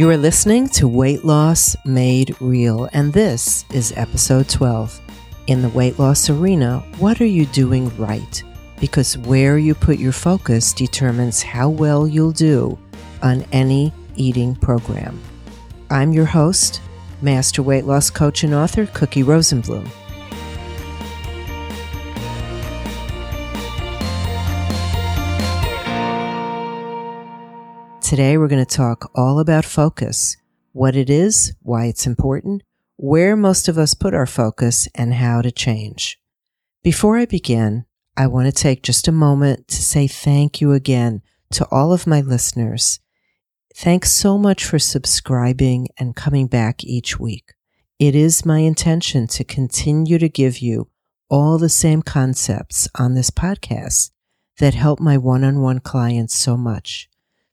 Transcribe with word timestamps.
You 0.00 0.08
are 0.08 0.16
listening 0.16 0.66
to 0.70 0.88
Weight 0.88 1.26
Loss 1.26 1.76
Made 1.84 2.34
Real, 2.40 2.88
and 2.94 3.12
this 3.12 3.66
is 3.70 3.92
episode 3.98 4.48
12. 4.48 4.98
In 5.46 5.60
the 5.60 5.68
weight 5.68 5.98
loss 5.98 6.30
arena, 6.30 6.82
what 6.96 7.20
are 7.20 7.26
you 7.26 7.44
doing 7.44 7.94
right? 7.98 8.42
Because 8.80 9.18
where 9.18 9.58
you 9.58 9.74
put 9.74 9.98
your 9.98 10.12
focus 10.12 10.72
determines 10.72 11.42
how 11.42 11.68
well 11.68 12.08
you'll 12.08 12.32
do 12.32 12.78
on 13.22 13.44
any 13.52 13.92
eating 14.16 14.56
program. 14.56 15.20
I'm 15.90 16.14
your 16.14 16.24
host, 16.24 16.80
Master 17.20 17.62
Weight 17.62 17.84
Loss 17.84 18.08
Coach 18.08 18.42
and 18.42 18.54
author 18.54 18.86
Cookie 18.94 19.22
Rosenblum. 19.22 19.86
Today, 28.10 28.36
we're 28.36 28.48
going 28.48 28.66
to 28.66 28.76
talk 28.76 29.08
all 29.14 29.38
about 29.38 29.64
focus 29.64 30.36
what 30.72 30.96
it 30.96 31.08
is, 31.08 31.54
why 31.62 31.84
it's 31.84 32.08
important, 32.08 32.64
where 32.96 33.36
most 33.36 33.68
of 33.68 33.78
us 33.78 33.94
put 33.94 34.14
our 34.14 34.26
focus, 34.26 34.88
and 34.96 35.14
how 35.14 35.42
to 35.42 35.52
change. 35.52 36.18
Before 36.82 37.18
I 37.18 37.24
begin, 37.24 37.84
I 38.16 38.26
want 38.26 38.46
to 38.46 38.52
take 38.52 38.82
just 38.82 39.06
a 39.06 39.12
moment 39.12 39.68
to 39.68 39.80
say 39.80 40.08
thank 40.08 40.60
you 40.60 40.72
again 40.72 41.22
to 41.52 41.64
all 41.70 41.92
of 41.92 42.04
my 42.04 42.20
listeners. 42.20 42.98
Thanks 43.76 44.10
so 44.10 44.36
much 44.36 44.64
for 44.64 44.80
subscribing 44.80 45.86
and 45.96 46.16
coming 46.16 46.48
back 46.48 46.82
each 46.82 47.20
week. 47.20 47.52
It 48.00 48.16
is 48.16 48.44
my 48.44 48.58
intention 48.58 49.28
to 49.28 49.44
continue 49.44 50.18
to 50.18 50.28
give 50.28 50.58
you 50.58 50.88
all 51.28 51.58
the 51.58 51.68
same 51.68 52.02
concepts 52.02 52.88
on 52.96 53.14
this 53.14 53.30
podcast 53.30 54.10
that 54.58 54.74
help 54.74 54.98
my 54.98 55.16
one 55.16 55.44
on 55.44 55.60
one 55.60 55.78
clients 55.78 56.34
so 56.34 56.56
much. 56.56 57.08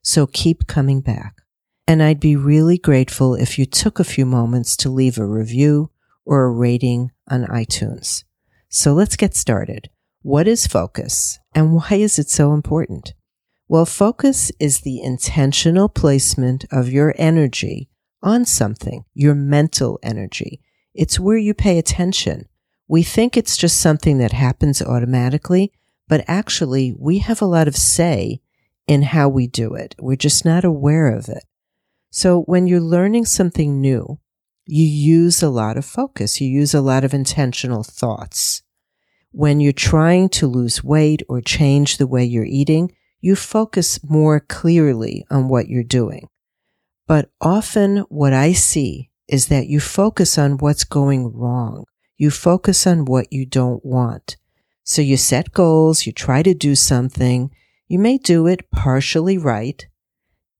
So 0.08 0.26
keep 0.26 0.66
coming 0.66 1.02
back. 1.02 1.42
And 1.86 2.02
I'd 2.02 2.18
be 2.18 2.34
really 2.34 2.78
grateful 2.78 3.34
if 3.34 3.58
you 3.58 3.66
took 3.66 4.00
a 4.00 4.04
few 4.04 4.24
moments 4.24 4.74
to 4.78 4.88
leave 4.88 5.18
a 5.18 5.26
review 5.26 5.90
or 6.24 6.44
a 6.44 6.50
rating 6.50 7.10
on 7.28 7.44
iTunes. 7.44 8.24
So 8.70 8.94
let's 8.94 9.16
get 9.16 9.36
started. 9.36 9.90
What 10.22 10.48
is 10.48 10.66
focus 10.66 11.38
and 11.54 11.74
why 11.74 11.88
is 11.90 12.18
it 12.18 12.30
so 12.30 12.54
important? 12.54 13.12
Well, 13.68 13.84
focus 13.84 14.50
is 14.58 14.80
the 14.80 15.02
intentional 15.02 15.90
placement 15.90 16.64
of 16.72 16.88
your 16.88 17.14
energy 17.18 17.90
on 18.22 18.46
something, 18.46 19.04
your 19.12 19.34
mental 19.34 19.98
energy. 20.02 20.62
It's 20.94 21.20
where 21.20 21.36
you 21.36 21.52
pay 21.52 21.76
attention. 21.76 22.48
We 22.88 23.02
think 23.02 23.36
it's 23.36 23.58
just 23.58 23.78
something 23.78 24.16
that 24.16 24.32
happens 24.32 24.80
automatically, 24.80 25.70
but 26.08 26.24
actually 26.26 26.94
we 26.98 27.18
have 27.18 27.42
a 27.42 27.52
lot 27.56 27.68
of 27.68 27.76
say 27.76 28.40
in 28.88 29.02
how 29.02 29.28
we 29.28 29.46
do 29.46 29.74
it. 29.74 29.94
We're 30.00 30.16
just 30.16 30.44
not 30.44 30.64
aware 30.64 31.14
of 31.14 31.28
it. 31.28 31.44
So 32.10 32.42
when 32.42 32.66
you're 32.66 32.80
learning 32.80 33.26
something 33.26 33.80
new, 33.80 34.18
you 34.64 34.84
use 34.84 35.42
a 35.42 35.50
lot 35.50 35.76
of 35.76 35.84
focus. 35.84 36.40
You 36.40 36.48
use 36.48 36.74
a 36.74 36.80
lot 36.80 37.04
of 37.04 37.14
intentional 37.14 37.84
thoughts. 37.84 38.62
When 39.30 39.60
you're 39.60 39.72
trying 39.72 40.30
to 40.30 40.46
lose 40.46 40.82
weight 40.82 41.22
or 41.28 41.40
change 41.42 41.98
the 41.98 42.06
way 42.06 42.24
you're 42.24 42.44
eating, 42.44 42.92
you 43.20 43.36
focus 43.36 44.00
more 44.02 44.40
clearly 44.40 45.26
on 45.30 45.48
what 45.48 45.68
you're 45.68 45.84
doing. 45.84 46.28
But 47.06 47.30
often 47.40 47.98
what 48.08 48.32
I 48.32 48.52
see 48.52 49.10
is 49.28 49.48
that 49.48 49.66
you 49.66 49.80
focus 49.80 50.38
on 50.38 50.58
what's 50.58 50.84
going 50.84 51.32
wrong. 51.32 51.84
You 52.16 52.30
focus 52.30 52.86
on 52.86 53.04
what 53.04 53.32
you 53.32 53.44
don't 53.44 53.84
want. 53.84 54.36
So 54.84 55.02
you 55.02 55.18
set 55.18 55.52
goals, 55.52 56.06
you 56.06 56.12
try 56.12 56.42
to 56.42 56.54
do 56.54 56.74
something, 56.74 57.50
you 57.88 57.98
may 57.98 58.18
do 58.18 58.46
it 58.46 58.70
partially 58.70 59.38
right 59.38 59.86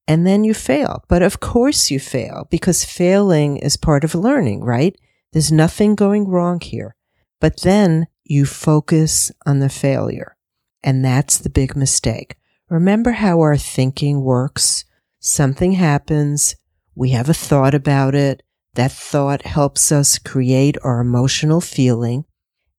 and 0.09 0.27
then 0.27 0.43
you 0.43 0.55
fail. 0.55 1.05
But 1.07 1.23
of 1.23 1.39
course 1.39 1.91
you 1.91 2.01
fail 2.01 2.49
because 2.51 2.85
failing 2.85 3.59
is 3.59 3.77
part 3.77 4.03
of 4.03 4.15
learning, 4.15 4.65
right? 4.65 4.97
There's 5.33 5.53
nothing 5.53 5.95
going 5.95 6.27
wrong 6.27 6.61
here. 6.61 6.97
But 7.41 7.61
then 7.61 8.07
you 8.25 8.47
focus 8.47 9.31
on 9.47 9.59
the 9.59 9.69
failure. 9.69 10.37
And 10.83 11.05
that's 11.05 11.37
the 11.39 11.51
big 11.51 11.77
mistake. 11.77 12.37
Remember 12.71 13.13
how 13.13 13.41
our 13.41 13.57
thinking 13.57 14.23
works? 14.23 14.87
Something 15.21 15.73
happens. 15.73 16.57
We 16.95 17.11
have 17.11 17.29
a 17.29 17.35
thought 17.35 17.75
about 17.75 18.15
it. 18.15 18.43
That 18.75 18.93
thought 18.93 19.43
helps 19.43 19.93
us 19.93 20.19
create 20.19 20.77
our 20.83 21.01
emotional 21.01 21.61
feeling. 21.61 22.25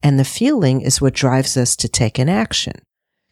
And 0.01 0.17
the 0.17 0.25
feeling 0.25 0.81
is 0.81 1.01
what 1.01 1.13
drives 1.13 1.57
us 1.57 1.75
to 1.75 1.87
take 1.87 2.17
an 2.17 2.29
action. 2.29 2.81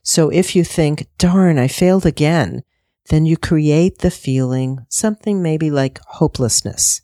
So 0.08 0.30
if 0.30 0.56
you 0.56 0.64
think, 0.64 1.10
darn, 1.18 1.60
I 1.60 1.68
failed 1.68 2.06
again, 2.06 2.64
then 3.10 3.26
you 3.26 3.36
create 3.36 4.00
the 4.00 4.10
feeling, 4.10 4.86
something 4.88 5.44
maybe 5.44 5.70
like 5.70 6.00
hopelessness. 6.08 7.02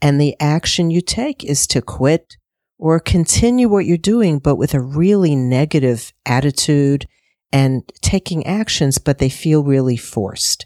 And 0.00 0.18
the 0.18 0.34
action 0.40 0.90
you 0.90 1.02
take 1.02 1.44
is 1.44 1.66
to 1.66 1.82
quit 1.82 2.38
or 2.78 2.98
continue 2.98 3.68
what 3.68 3.84
you're 3.84 3.98
doing, 3.98 4.38
but 4.38 4.56
with 4.56 4.72
a 4.72 4.80
really 4.80 5.36
negative 5.36 6.14
attitude 6.24 7.06
and 7.52 7.82
taking 8.00 8.46
actions, 8.46 8.96
but 8.96 9.18
they 9.18 9.28
feel 9.28 9.62
really 9.62 9.98
forced. 9.98 10.64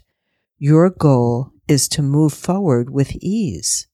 Your 0.57 0.89
goal 0.89 1.51
is 1.67 1.89
to 1.89 2.01
move 2.01 2.33
forward 2.33 2.89
with 2.89 3.17
ease. 3.17 3.89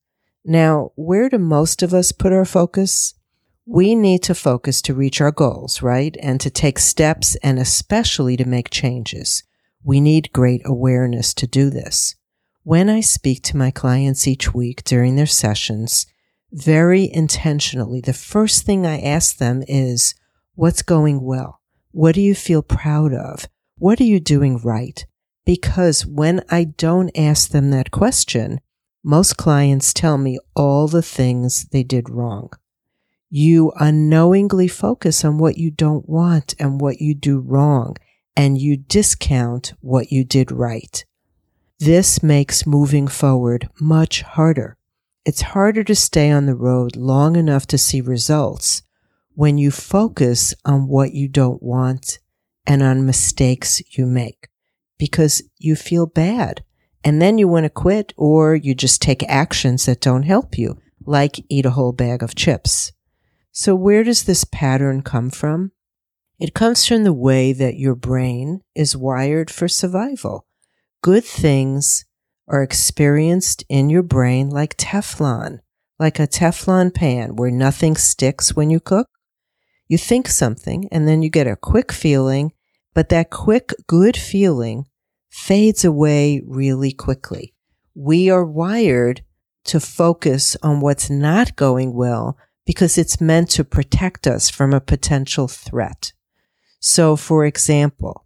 Now, 0.46 0.92
where 0.94 1.30
do 1.30 1.40
most 1.40 1.82
of 1.82 1.96
us 1.96 2.12
put 2.12 2.32
our 2.32 2.46
focus? 2.46 3.16
We 3.74 3.96
need 3.96 4.22
to 4.22 4.36
focus 4.36 4.82
to 4.82 4.94
reach 4.94 5.22
our 5.22 5.32
goals, 5.32 5.82
right? 5.82 6.18
And 6.22 6.42
to 6.42 6.50
take 6.50 6.78
steps 6.78 7.38
and 7.38 7.58
especially 7.58 8.36
to 8.36 8.44
make 8.44 8.70
changes. 8.70 9.44
We 9.82 10.02
need 10.02 10.34
great 10.34 10.62
awareness 10.66 11.34
to 11.36 11.48
do 11.48 11.70
this. 11.70 12.16
When 12.64 12.90
I 12.90 13.00
speak 13.00 13.44
to 13.44 13.56
my 13.56 13.72
clients 13.72 14.28
each 14.28 14.54
week 14.54 14.84
during 14.84 15.16
their 15.16 15.26
sessions, 15.26 16.06
very 16.52 17.10
intentionally, 17.14 18.02
the 18.02 18.12
first 18.12 18.66
thing 18.66 18.86
I 18.86 19.00
ask 19.00 19.38
them 19.38 19.64
is, 19.70 20.16
what's 20.56 20.82
going 20.82 21.24
well? 21.24 21.62
What 21.92 22.16
do 22.16 22.20
you 22.20 22.36
feel 22.36 22.62
proud 22.62 23.14
of? 23.14 23.48
What 23.78 24.02
are 24.02 24.12
you 24.12 24.20
doing 24.20 24.58
right? 24.58 25.06
Because 25.46 26.06
when 26.06 26.44
I 26.50 26.66
don't 26.66 27.18
ask 27.18 27.52
them 27.52 27.72
that 27.72 27.90
question, 27.90 28.60
most 29.02 29.38
clients 29.38 29.94
tell 29.94 30.18
me 30.18 30.40
all 30.58 30.90
the 30.90 31.02
things 31.02 31.68
they 31.72 31.84
did 31.84 32.10
wrong 32.10 32.50
you 33.34 33.72
unknowingly 33.80 34.68
focus 34.68 35.24
on 35.24 35.38
what 35.38 35.58
you 35.58 35.72
don't 35.72 36.08
want 36.08 36.54
and 36.60 36.82
what 36.82 37.00
you 37.00 37.16
do 37.16 37.40
wrong, 37.40 37.96
and 38.36 38.60
you 38.60 38.76
discount 38.76 39.74
what 39.80 40.12
you 40.12 40.26
did 40.26 40.52
right. 40.52 41.06
This 41.80 42.22
makes 42.22 42.68
moving 42.68 43.08
forward 43.08 43.70
much 43.80 44.22
harder. 44.22 44.78
It's 45.26 45.42
harder 45.42 45.84
to 45.86 45.96
stay 45.96 46.30
on 46.30 46.46
the 46.46 46.56
road 46.56 46.98
long 46.98 47.38
enough 47.38 47.66
to 47.68 47.78
see 47.78 48.02
results 48.02 48.84
when 49.34 49.58
you 49.58 49.72
focus 49.72 50.54
on 50.66 50.90
what 50.90 51.14
you 51.14 51.30
don't 51.30 51.64
want 51.64 52.20
and 52.68 52.84
on 52.84 53.06
mistakes 53.06 53.82
you 53.98 54.06
make 54.06 54.50
because 54.98 55.42
you 55.58 55.76
feel 55.76 56.06
bad. 56.06 56.64
And 57.04 57.22
then 57.22 57.38
you 57.38 57.48
want 57.48 57.64
to 57.64 57.70
quit 57.70 58.14
or 58.18 58.56
you 58.56 58.76
just 58.76 59.02
take 59.02 59.24
actions 59.30 59.86
that 59.86 60.02
don't 60.02 60.24
help 60.24 60.58
you, 60.58 60.78
like 61.06 61.44
eat 61.50 61.66
a 61.66 61.72
whole 61.72 61.94
bag 61.94 62.22
of 62.22 62.36
chips. 62.36 62.92
So, 63.52 63.76
where 63.76 64.04
does 64.04 64.24
this 64.24 64.46
pattern 64.46 65.02
come 65.02 65.30
from? 65.30 65.72
It 66.40 66.54
comes 66.54 66.86
from 66.86 67.04
the 67.04 67.14
way 67.14 67.54
that 67.54 67.78
your 67.78 67.96
brain 67.96 68.62
is 68.74 68.96
wired 68.96 69.52
for 69.52 69.68
survival. 69.68 70.48
Good 71.04 71.24
things 71.26 72.06
are 72.48 72.64
experienced 72.64 73.64
in 73.70 73.90
your 73.90 74.04
brain 74.04 74.50
like 74.50 74.78
Teflon, 74.78 75.60
like 76.00 76.20
a 76.20 76.28
Teflon 76.28 76.94
pan 76.94 77.36
where 77.36 77.52
nothing 77.52 77.96
sticks 77.96 78.56
when 78.56 78.70
you 78.70 78.80
cook. 78.80 79.08
You 79.88 79.98
think 79.98 80.28
something 80.28 80.88
and 80.92 81.08
then 81.08 81.22
you 81.22 81.30
get 81.30 81.48
a 81.48 81.56
quick 81.56 81.92
feeling, 81.92 82.54
but 82.94 83.10
that 83.10 83.30
quick, 83.30 83.74
good 83.86 84.16
feeling 84.16 84.86
fades 85.30 85.84
away 85.84 86.42
really 86.46 86.94
quickly. 86.94 87.54
We 87.94 88.30
are 88.30 88.46
wired 88.46 89.24
to 89.66 89.80
focus 89.80 90.56
on 90.64 90.80
what's 90.80 91.10
not 91.10 91.56
going 91.56 91.94
well 91.94 92.38
because 92.72 92.98
it's 92.98 93.20
meant 93.20 93.50
to 93.50 93.66
protect 93.66 94.26
us 94.26 94.50
from 94.50 94.74
a 94.74 94.80
potential 94.80 95.46
threat. 95.46 96.14
So, 96.80 97.18
for 97.18 97.46
example, 97.46 98.26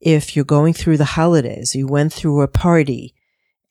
if 0.00 0.36
you're 0.36 0.44
going 0.44 0.74
through 0.74 0.98
the 0.98 1.16
holidays, 1.18 1.74
you 1.74 1.88
went 1.88 2.12
through 2.12 2.40
a 2.42 2.46
party 2.46 3.16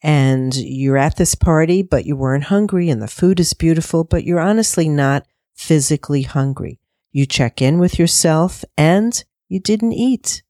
and 0.02 0.54
you're 0.54 0.98
at 0.98 1.16
this 1.16 1.34
party, 1.34 1.80
but 1.80 2.04
you 2.04 2.16
weren't 2.16 2.44
hungry 2.44 2.90
and 2.90 3.00
the 3.00 3.08
food 3.08 3.40
is 3.40 3.54
beautiful, 3.54 4.04
but 4.04 4.24
you're 4.24 4.40
honestly 4.40 4.90
not 4.90 5.26
physically 5.54 6.20
hungry. 6.20 6.78
You 7.10 7.24
check 7.24 7.62
in 7.62 7.78
with 7.78 7.98
yourself 7.98 8.62
and 8.76 9.24
you 9.48 9.58
didn't 9.58 9.94
eat. 9.94 10.42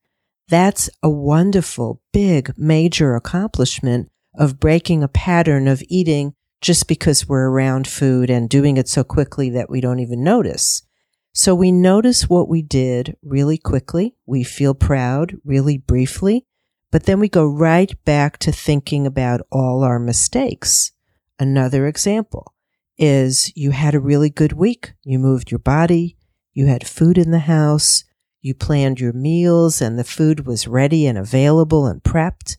That's 0.49 0.91
a 1.01 1.09
wonderful, 1.09 2.03
big, 2.13 2.53
major 2.59 3.15
accomplishment 3.15 4.11
of 4.37 4.59
breaking 4.59 5.05
a 5.05 5.09
pattern 5.09 5.69
of 5.69 5.81
eating 5.89 6.35
just 6.65 6.89
because 6.89 7.29
we're 7.29 7.51
around 7.51 7.87
food 7.87 8.31
and 8.31 8.49
doing 8.49 8.79
it 8.79 8.89
so 8.89 9.05
quickly 9.05 9.51
that 9.51 9.69
we 9.69 9.83
don't 9.83 9.99
even 9.99 10.25
notice. 10.25 10.83
So 11.35 11.55
we 11.55 11.71
notice 11.71 12.27
what 12.27 12.49
we 12.49 12.63
did 12.63 13.19
really 13.23 13.59
quickly. 13.59 14.15
We 14.25 14.45
feel 14.45 14.73
proud 14.73 15.37
really 15.45 15.77
briefly, 15.77 16.47
But 16.91 17.07
then 17.07 17.19
we 17.19 17.29
go 17.29 17.45
right 17.45 17.93
back 18.05 18.39
to 18.39 18.53
thinking 18.53 19.05
about 19.05 19.41
all 19.51 19.83
our 19.83 19.99
mistakes. 19.99 20.93
Another 21.41 21.89
example 21.89 22.55
is 22.97 23.53
you 23.57 23.73
had 23.73 23.97
a 23.97 24.01
really 24.01 24.31
good 24.31 24.53
week. 24.53 24.93
You 25.03 25.19
moved 25.19 25.51
your 25.51 25.59
body. 25.59 26.17
You 26.53 26.67
had 26.67 26.87
food 26.87 27.19
in 27.19 27.33
the 27.33 27.41
house. 27.41 28.05
You 28.43 28.55
planned 28.55 29.01
your 29.01 29.13
meals 29.13 29.83
and 29.83 29.99
the 29.99 30.05
food 30.05 30.47
was 30.47 30.69
ready 30.69 31.05
and 31.05 31.19
available 31.19 31.85
and 31.85 32.01
prepped. 32.01 32.59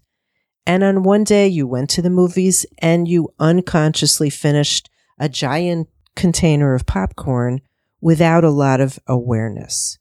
And 0.66 0.84
on 0.84 1.04
one 1.04 1.24
day 1.24 1.48
you 1.48 1.68
went 1.68 1.90
to 1.92 2.02
the 2.02 2.10
movies 2.10 2.66
and 2.80 3.08
you 3.08 3.34
unconsciously 3.40 4.30
finished 4.30 4.90
a 5.20 5.30
giant 5.30 5.90
container 6.16 6.74
of 6.74 6.86
popcorn 6.86 7.62
without 8.02 8.44
a 8.44 8.50
lot 8.50 8.82
of 8.82 9.00
awareness. 9.08 9.98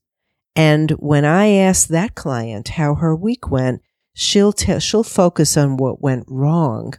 And 0.57 0.91
when 0.93 1.25
I 1.25 1.49
ask 1.49 1.89
that 1.89 2.15
client 2.15 2.69
how 2.69 2.95
her 2.95 3.15
week 3.15 3.51
went, 3.51 3.83
she'll 4.15 4.53
tell, 4.53 4.79
she'll 4.79 5.03
focus 5.03 5.57
on 5.57 5.77
what 5.77 6.01
went 6.01 6.25
wrong 6.29 6.95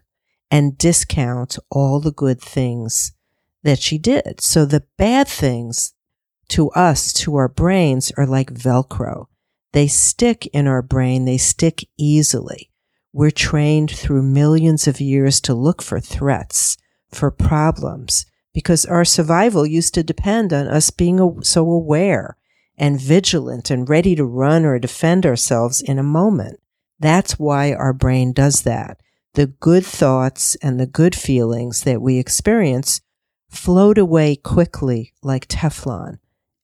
and 0.51 0.77
discount 0.77 1.57
all 1.71 1.99
the 1.99 2.11
good 2.11 2.41
things 2.41 3.13
that 3.63 3.79
she 3.79 3.97
did. 3.97 4.41
So 4.41 4.65
the 4.65 4.83
bad 4.97 5.27
things 5.27 5.93
to 6.49 6.69
us, 6.71 7.11
to 7.13 7.35
our 7.35 7.47
brains 7.47 8.11
are 8.17 8.27
like 8.27 8.53
Velcro. 8.53 9.25
They 9.73 9.87
stick 9.87 10.45
in 10.47 10.67
our 10.67 10.81
brain. 10.81 11.25
They 11.25 11.37
stick 11.37 11.87
easily. 11.97 12.71
We're 13.15 13.31
trained 13.31 13.91
through 13.91 14.23
millions 14.23 14.89
of 14.89 14.99
years 14.99 15.39
to 15.41 15.53
look 15.53 15.81
for 15.81 16.01
threats, 16.01 16.75
for 17.13 17.31
problems, 17.31 18.25
because 18.53 18.85
our 18.85 19.05
survival 19.05 19.65
used 19.65 19.93
to 19.93 20.03
depend 20.03 20.51
on 20.51 20.67
us 20.67 20.89
being 20.89 21.41
so 21.41 21.61
aware 21.71 22.35
and 22.77 22.99
vigilant 22.99 23.71
and 23.71 23.87
ready 23.87 24.17
to 24.17 24.25
run 24.25 24.65
or 24.65 24.79
defend 24.79 25.25
ourselves 25.25 25.81
in 25.81 25.97
a 25.97 26.03
moment. 26.03 26.59
That's 26.99 27.39
why 27.39 27.71
our 27.71 27.93
brain 27.93 28.33
does 28.33 28.63
that. 28.63 28.99
The 29.35 29.47
good 29.47 29.85
thoughts 29.85 30.57
and 30.61 30.77
the 30.77 30.85
good 30.85 31.15
feelings 31.15 31.83
that 31.83 32.01
we 32.01 32.17
experience 32.17 32.99
float 33.49 33.97
away 33.97 34.35
quickly 34.35 35.13
like 35.23 35.47
Teflon, 35.47 36.19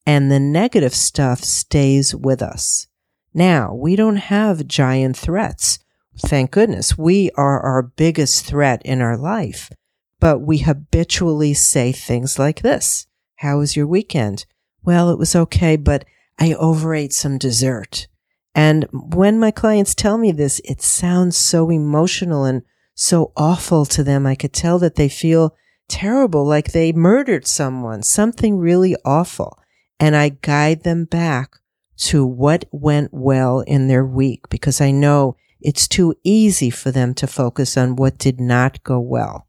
and 0.06 0.30
the 0.30 0.42
negative 0.42 0.95
stuff 0.95 1.45
stays 1.45 2.13
with 2.13 2.42
us. 2.42 2.88
Now, 3.33 3.74
we 3.74 3.95
don't 3.95 4.18
have 4.18 4.68
giant 4.68 5.15
threats. 5.15 5.80
Thank 6.17 6.51
goodness. 6.51 6.97
We 6.97 7.31
are 7.35 7.59
our 7.59 7.81
biggest 7.83 8.45
threat 8.45 8.81
in 8.83 9.01
our 9.01 9.17
life, 9.17 9.71
but 10.19 10.39
we 10.39 10.59
habitually 10.59 11.53
say 11.53 11.91
things 11.91 12.37
like 12.37 12.61
this. 12.61 13.07
How 13.37 13.59
was 13.59 13.75
your 13.75 13.87
weekend? 13.87 14.45
Well, 14.83 15.09
it 15.09 15.17
was 15.17 15.35
okay, 15.35 15.77
but 15.77 16.05
I 16.39 16.53
overate 16.53 17.13
some 17.13 17.37
dessert. 17.37 18.07
And 18.53 18.87
when 18.91 19.39
my 19.39 19.51
clients 19.51 19.95
tell 19.95 20.17
me 20.17 20.31
this, 20.31 20.59
it 20.65 20.81
sounds 20.81 21.37
so 21.37 21.69
emotional 21.69 22.43
and 22.43 22.63
so 22.93 23.31
awful 23.37 23.85
to 23.85 24.03
them. 24.03 24.25
I 24.25 24.35
could 24.35 24.53
tell 24.53 24.77
that 24.79 24.95
they 24.95 25.09
feel 25.09 25.55
terrible, 25.87 26.45
like 26.45 26.71
they 26.71 26.91
murdered 26.91 27.47
someone, 27.47 28.03
something 28.03 28.57
really 28.57 28.95
awful. 29.05 29.57
And 29.99 30.15
I 30.15 30.29
guide 30.29 30.83
them 30.83 31.05
back 31.05 31.57
to 31.97 32.25
what 32.25 32.65
went 32.71 33.09
well 33.13 33.59
in 33.61 33.87
their 33.87 34.05
week 34.05 34.49
because 34.49 34.81
I 34.81 34.91
know 34.91 35.37
it's 35.61 35.87
too 35.87 36.15
easy 36.23 36.69
for 36.69 36.91
them 36.91 37.13
to 37.15 37.27
focus 37.27 37.77
on 37.77 37.95
what 37.95 38.17
did 38.17 38.39
not 38.39 38.83
go 38.83 38.99
well. 38.99 39.47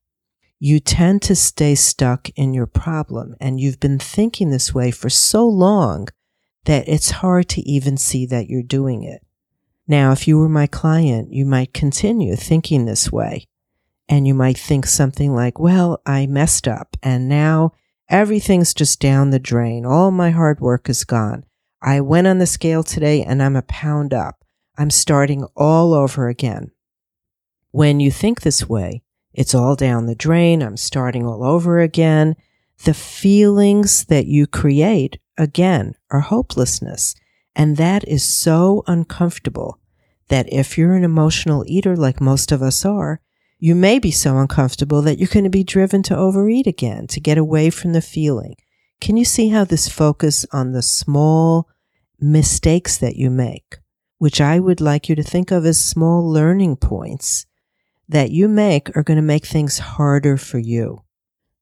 You 0.58 0.78
tend 0.78 1.22
to 1.22 1.34
stay 1.34 1.74
stuck 1.74 2.28
in 2.36 2.54
your 2.54 2.66
problem 2.66 3.34
and 3.40 3.58
you've 3.58 3.80
been 3.80 3.98
thinking 3.98 4.50
this 4.50 4.72
way 4.72 4.90
for 4.90 5.10
so 5.10 5.46
long 5.46 6.08
that 6.66 6.88
it's 6.88 7.10
hard 7.10 7.48
to 7.50 7.60
even 7.62 7.96
see 7.96 8.26
that 8.26 8.48
you're 8.48 8.62
doing 8.62 9.02
it. 9.02 9.26
Now, 9.88 10.12
if 10.12 10.28
you 10.28 10.38
were 10.38 10.48
my 10.48 10.66
client, 10.66 11.32
you 11.32 11.44
might 11.44 11.74
continue 11.74 12.36
thinking 12.36 12.84
this 12.84 13.10
way. 13.10 13.46
And 14.08 14.26
you 14.26 14.34
might 14.34 14.58
think 14.58 14.86
something 14.86 15.34
like, 15.34 15.58
well, 15.58 16.00
I 16.06 16.26
messed 16.26 16.68
up 16.68 16.96
and 17.02 17.28
now 17.28 17.72
everything's 18.08 18.74
just 18.74 19.00
down 19.00 19.30
the 19.30 19.38
drain. 19.38 19.86
All 19.86 20.10
my 20.10 20.30
hard 20.30 20.60
work 20.60 20.88
is 20.88 21.04
gone. 21.04 21.44
I 21.82 22.00
went 22.00 22.26
on 22.26 22.38
the 22.38 22.46
scale 22.46 22.84
today 22.84 23.24
and 23.24 23.42
I'm 23.42 23.56
a 23.56 23.62
pound 23.62 24.14
up. 24.14 24.41
I'm 24.78 24.90
starting 24.90 25.44
all 25.56 25.94
over 25.94 26.28
again. 26.28 26.70
When 27.70 28.00
you 28.00 28.10
think 28.10 28.40
this 28.40 28.69
way, 28.69 29.02
it's 29.32 29.54
all 29.54 29.76
down 29.76 30.06
the 30.06 30.14
drain. 30.14 30.62
I'm 30.62 30.76
starting 30.76 31.26
all 31.26 31.44
over 31.44 31.80
again. 31.80 32.36
The 32.84 32.94
feelings 32.94 34.04
that 34.06 34.26
you 34.26 34.46
create 34.46 35.19
again 35.38 35.94
are 36.10 36.20
hopelessness. 36.20 37.14
And 37.54 37.76
that 37.76 38.06
is 38.08 38.24
so 38.24 38.82
uncomfortable 38.86 39.78
that 40.28 40.50
if 40.52 40.78
you're 40.78 40.94
an 40.94 41.04
emotional 41.04 41.64
eater 41.66 41.96
like 41.96 42.20
most 42.20 42.52
of 42.52 42.62
us 42.62 42.84
are, 42.84 43.20
you 43.58 43.74
may 43.74 43.98
be 43.98 44.10
so 44.10 44.38
uncomfortable 44.38 45.02
that 45.02 45.19
you're 45.19 45.28
going 45.28 45.44
to 45.44 45.50
be 45.50 45.62
driven 45.62 46.02
to 46.04 46.16
overeat 46.16 46.66
again 46.66 47.06
to 47.08 47.20
get 47.20 47.38
away 47.38 47.70
from 47.70 47.92
the 47.92 48.00
feeling. 48.00 48.56
Can 49.00 49.16
you 49.16 49.24
see 49.24 49.50
how 49.50 49.64
this 49.64 49.88
focus 49.88 50.46
on 50.52 50.72
the 50.72 50.82
small 50.82 51.69
mistakes 52.19 52.96
that 52.98 53.16
you 53.16 53.30
make, 53.30 53.78
which 54.22 54.40
I 54.40 54.60
would 54.60 54.80
like 54.80 55.08
you 55.08 55.16
to 55.16 55.22
think 55.24 55.50
of 55.50 55.66
as 55.66 55.84
small 55.84 56.24
learning 56.30 56.76
points 56.76 57.44
that 58.08 58.30
you 58.30 58.46
make 58.46 58.96
are 58.96 59.02
going 59.02 59.16
to 59.16 59.20
make 59.20 59.44
things 59.44 59.80
harder 59.80 60.36
for 60.36 60.60
you. 60.60 61.02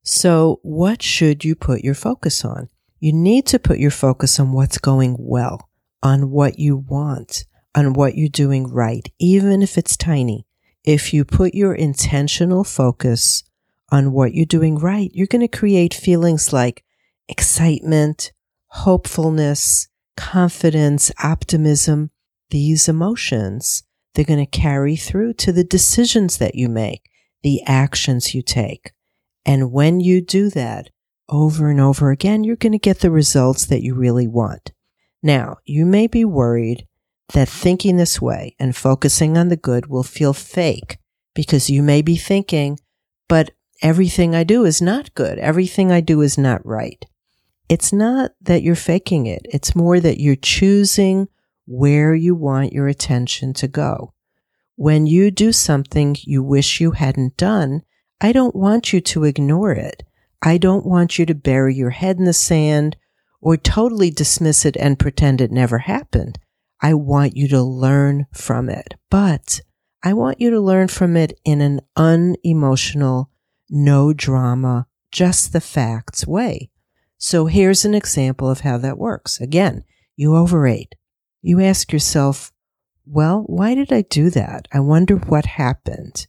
So 0.03 0.61
what 0.61 1.01
should 1.01 1.43
you 1.43 1.55
put 1.55 1.81
your 1.81 1.95
focus 1.95 2.45
on? 2.45 2.69
You 2.99 3.15
need 3.15 3.47
to 3.47 3.59
put 3.59 3.79
your 3.79 3.91
focus 3.91 4.39
on 4.39 4.53
what's 4.53 4.77
going 4.77 5.17
well, 5.19 5.71
on 6.03 6.29
what 6.29 6.59
you 6.59 6.77
want, 6.77 7.47
on 7.75 7.95
what 7.95 8.17
you're 8.17 8.29
doing 8.29 8.67
right, 8.67 9.11
even 9.19 9.63
if 9.63 9.79
it's 9.79 9.97
tiny. 9.97 10.47
If 10.85 11.15
you 11.15 11.25
put 11.25 11.55
your 11.55 11.73
intentional 11.73 12.65
focus 12.65 13.43
on 13.91 14.13
what 14.13 14.35
you're 14.35 14.45
doing 14.45 14.77
right, 14.77 15.11
you're 15.15 15.27
going 15.27 15.49
to 15.49 15.59
create 15.59 15.95
feelings 15.95 16.53
like 16.53 16.85
excitement, 17.27 18.33
hopefulness, 18.67 19.89
confidence, 20.15 21.11
optimism. 21.25 22.11
These 22.51 22.89
emotions, 22.89 23.85
they're 24.15 24.25
going 24.25 24.45
to 24.45 24.61
carry 24.61 24.97
through 24.97 25.35
to 25.35 25.53
the 25.53 25.65
decisions 25.65 26.39
that 26.39 26.55
you 26.55 26.69
make, 26.69 27.09
the 27.43 27.63
actions 27.65 28.35
you 28.35 28.43
take. 28.43 28.93
And 29.47 29.73
when 29.73 30.01
you 30.01 30.21
do 30.21 30.51
that, 30.51 30.91
over 31.29 31.71
and 31.71 31.81
over 31.81 32.11
again, 32.11 32.45
you're 32.45 32.57
going 32.57 32.73
to 32.73 32.79
get 32.79 33.01
the 33.01 33.11
results 33.11 33.65
that 33.67 33.83
you 33.83 33.95
really 33.95 34.27
want. 34.27 34.73
Now, 35.23 35.59
you 35.65 35.87
may 35.87 36.07
be 36.07 36.25
worried 36.25 36.87
that 37.33 37.49
thinking 37.49 37.97
this 37.97 38.21
way 38.21 38.57
and 38.59 38.75
focusing 38.75 39.39
on 39.39 39.49
the 39.49 39.57
good 39.57 39.87
will 39.87 40.03
feel 40.03 40.33
fake 40.33 40.99
because 41.35 41.71
you 41.71 41.83
may 41.83 42.03
be 42.03 42.17
thinking, 42.17 42.79
but 43.29 43.53
everything 43.83 44.35
I 44.35 44.45
do 44.45 44.65
is 44.65 44.83
not 44.83 45.15
good. 45.15 45.39
Everything 45.39 45.93
I 45.93 46.01
do 46.01 46.21
is 46.21 46.37
not 46.37 46.65
right. 46.67 47.05
It's 47.69 47.93
not 47.93 48.33
that 48.41 48.63
you're 48.63 48.75
faking 48.75 49.27
it. 49.27 49.43
It's 49.45 49.77
more 49.77 50.01
that 50.01 50.21
you're 50.21 50.35
choosing 50.35 51.29
where 51.73 52.13
you 52.17 52.35
want 52.35 52.73
your 52.73 52.89
attention 52.89 53.53
to 53.55 53.69
go. 53.69 54.13
When 54.75 55.07
you 55.07 55.31
do 55.31 55.53
something 55.53 56.17
you 56.23 56.43
wish 56.43 56.81
you 56.81 56.91
hadn't 56.91 57.37
done, 57.37 57.83
I 58.21 58.33
don't 58.33 58.57
want 58.57 58.93
you 58.93 59.01
to 59.01 59.23
ignore 59.23 59.71
it. 59.71 60.03
I 60.43 60.59
don't 60.59 60.85
want 60.85 61.17
you 61.17 61.27
to 61.27 61.35
bury 61.35 61.77
your 61.77 61.91
head 61.91 62.19
in 62.19 62.25
the 62.25 62.33
sand 62.33 62.97
or 63.41 63.57
totally 63.57 64.11
dismiss 64.11 64.65
it 64.65 64.77
and 64.79 64.99
pretend 64.99 65.41
it 65.41 65.53
never 65.53 65.79
happened. 65.79 66.41
I 66.81 66.95
want 66.95 67.37
you 67.37 67.47
to 67.49 67.63
learn 67.63 68.27
from 68.33 68.69
it, 68.69 68.95
but 69.09 69.61
I 70.03 70.13
want 70.13 70.41
you 70.41 70.51
to 70.51 70.61
learn 70.61 70.89
from 70.89 71.17
it 71.17 71.39
in 71.45 71.61
an 71.61 71.83
unemotional, 71.95 73.31
no 73.69 74.13
drama, 74.13 74.89
just 75.13 75.53
the 75.53 75.61
facts 75.61 76.27
way. 76.27 76.71
So 77.17 77.47
here's 77.47 77.85
an 77.85 77.95
example 77.95 78.51
of 78.51 78.61
how 78.61 78.77
that 78.79 78.99
works. 78.99 79.41
Again, 79.41 79.85
you 80.17 80.35
overate. 80.35 80.97
You 81.43 81.61
ask 81.61 81.93
yourself, 81.93 82.53
well, 83.07 83.43
why 83.47 83.75
did 83.75 83.93
I 83.93 84.03
do 84.03 84.31
that? 84.31 84.69
I 84.73 84.81
wonder 84.81 85.17
what 85.17 85.47
happened. 85.47 86.27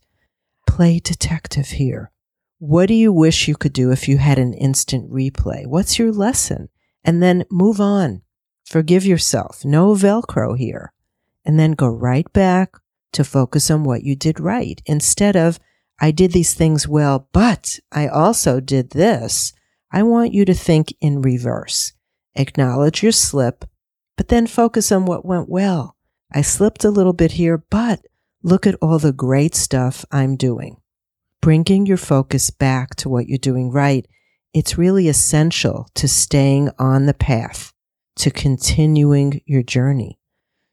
Play 0.67 0.99
detective 0.99 1.67
here. 1.67 2.11
What 2.59 2.87
do 2.87 2.93
you 2.93 3.11
wish 3.11 3.47
you 3.47 3.55
could 3.55 3.73
do 3.73 3.91
if 3.91 4.07
you 4.07 4.17
had 4.19 4.39
an 4.39 4.53
instant 4.53 5.11
replay? 5.11 5.67
What's 5.67 5.99
your 5.99 6.11
lesson? 6.11 6.69
And 7.03 7.21
then 7.21 7.45
move 7.51 7.81
on. 7.81 8.21
Forgive 8.65 9.05
yourself. 9.05 9.65
No 9.65 9.93
Velcro 9.95 10.57
here. 10.57 10.93
And 11.43 11.59
then 11.59 11.71
go 11.71 11.87
right 11.87 12.31
back 12.33 12.75
to 13.13 13.23
focus 13.23 13.69
on 13.69 13.83
what 13.83 14.03
you 14.03 14.15
did 14.15 14.39
right 14.39 14.81
instead 14.85 15.35
of, 15.35 15.59
I 15.99 16.11
did 16.11 16.31
these 16.31 16.53
things 16.53 16.87
well, 16.87 17.27
but 17.33 17.79
I 17.91 18.07
also 18.07 18.59
did 18.59 18.91
this. 18.91 19.53
I 19.91 20.03
want 20.03 20.33
you 20.33 20.45
to 20.45 20.53
think 20.53 20.93
in 21.01 21.21
reverse. 21.21 21.93
Acknowledge 22.35 23.03
your 23.03 23.11
slip, 23.11 23.65
but 24.21 24.27
then 24.27 24.45
focus 24.45 24.91
on 24.91 25.07
what 25.07 25.25
went 25.25 25.49
well. 25.49 25.97
I 26.31 26.43
slipped 26.43 26.83
a 26.83 26.91
little 26.91 27.11
bit 27.11 27.31
here, 27.31 27.57
but 27.57 28.05
look 28.43 28.67
at 28.67 28.75
all 28.79 28.99
the 28.99 29.11
great 29.11 29.55
stuff 29.55 30.05
I'm 30.11 30.35
doing 30.35 30.77
bringing 31.41 31.87
your 31.87 31.97
focus 31.97 32.51
back 32.51 32.95
to 32.97 33.09
what 33.09 33.27
you're 33.27 33.39
doing 33.39 33.71
right, 33.71 34.05
it's 34.53 34.77
really 34.77 35.07
essential 35.07 35.87
to 35.95 36.07
staying 36.07 36.69
on 36.77 37.07
the 37.07 37.15
path, 37.15 37.73
to 38.15 38.29
continuing 38.29 39.41
your 39.47 39.63
journey. 39.63 40.19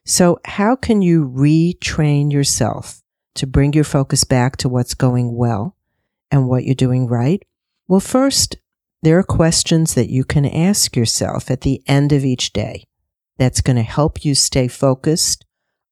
So, 0.04 0.40
how 0.44 0.76
can 0.76 1.00
you 1.00 1.26
retrain 1.26 2.30
yourself 2.30 3.00
to 3.36 3.46
bring 3.46 3.72
your 3.72 3.84
focus 3.84 4.24
back 4.24 4.58
to 4.58 4.68
what's 4.68 4.92
going 4.92 5.34
well 5.34 5.74
and 6.30 6.48
what 6.48 6.66
you're 6.66 6.74
doing 6.74 7.06
right? 7.06 7.42
Well, 7.86 8.00
first, 8.00 8.58
there 9.02 9.18
are 9.18 9.22
questions 9.22 9.94
that 9.94 10.10
you 10.10 10.22
can 10.22 10.44
ask 10.44 10.94
yourself 10.94 11.50
at 11.50 11.62
the 11.62 11.82
end 11.86 12.12
of 12.12 12.26
each 12.26 12.52
day 12.52 12.84
that's 13.38 13.60
going 13.60 13.76
to 13.76 13.82
help 13.82 14.24
you 14.24 14.34
stay 14.34 14.68
focused 14.68 15.46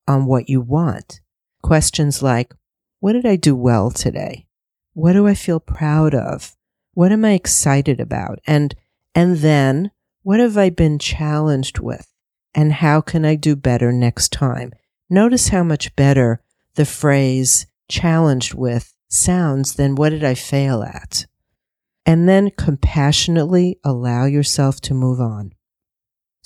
on 0.06 0.26
what 0.26 0.48
you 0.48 0.60
want. 0.60 1.20
Questions 1.62 2.22
like, 2.22 2.54
what 3.00 3.12
did 3.12 3.26
I 3.26 3.36
do 3.36 3.54
well 3.54 3.90
today? 3.90 4.46
What 4.92 5.12
do 5.12 5.26
I 5.26 5.34
feel 5.34 5.60
proud 5.60 6.14
of? 6.14 6.56
What 6.94 7.12
am 7.12 7.24
I 7.24 7.32
excited 7.32 8.00
about? 8.00 8.40
And, 8.46 8.74
and 9.14 9.38
then 9.38 9.90
what 10.22 10.40
have 10.40 10.58
I 10.58 10.70
been 10.70 10.98
challenged 10.98 11.78
with? 11.78 12.12
And 12.54 12.72
how 12.72 13.00
can 13.00 13.24
I 13.24 13.34
do 13.34 13.54
better 13.54 13.92
next 13.92 14.32
time? 14.32 14.72
Notice 15.10 15.48
how 15.48 15.62
much 15.62 15.94
better 15.94 16.42
the 16.74 16.86
phrase 16.86 17.66
challenged 17.88 18.54
with 18.54 18.94
sounds 19.08 19.74
than 19.74 19.94
what 19.94 20.10
did 20.10 20.24
I 20.24 20.34
fail 20.34 20.82
at? 20.82 21.26
And 22.04 22.28
then 22.28 22.50
compassionately 22.50 23.78
allow 23.84 24.24
yourself 24.24 24.80
to 24.82 24.94
move 24.94 25.20
on. 25.20 25.52